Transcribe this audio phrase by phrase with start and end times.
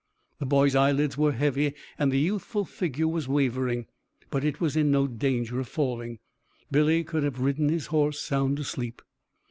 [0.39, 3.85] The boy's eyelids were heavy and the youthful figure was wavering,
[4.31, 6.17] but it was in no danger of falling.
[6.71, 9.03] Billy could have ridden his horse sound asleep.